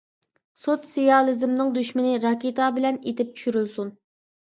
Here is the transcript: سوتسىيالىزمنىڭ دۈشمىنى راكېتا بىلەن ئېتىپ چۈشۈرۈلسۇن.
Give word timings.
سوتسىيالىزمنىڭ 0.61 1.71
دۈشمىنى 1.77 2.17
راكېتا 2.25 2.73
بىلەن 2.81 3.01
ئېتىپ 3.01 3.39
چۈشۈرۈلسۇن. 3.41 3.97